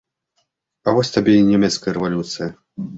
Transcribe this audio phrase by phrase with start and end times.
[0.87, 2.53] А вось табе і нямецкая рэвалюцыя!